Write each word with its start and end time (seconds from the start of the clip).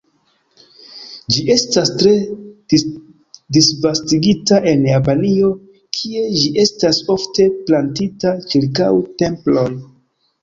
Ĝi 1.33 1.41
estas 1.55 1.89
tre 1.97 2.13
disvastigita 3.57 4.57
en 4.71 4.87
Japanio, 4.91 5.51
kie 5.97 6.23
ĝi 6.39 6.49
estas 6.65 7.01
ofte 7.17 7.45
plantita 7.69 8.33
ĉirkaŭ 8.55 8.89
temploj. 9.23 9.69